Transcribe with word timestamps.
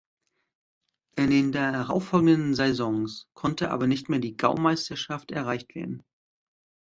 In 1.15 1.29
den 1.29 1.51
darauf 1.51 2.05
folgenden 2.07 2.55
Saisons 2.55 3.27
konnte 3.35 3.69
aber 3.69 3.85
nicht 3.85 4.09
mehr 4.09 4.17
die 4.17 4.35
Gaumeisterschaft 4.35 5.29
erreicht 5.29 5.75
werden. 5.75 6.01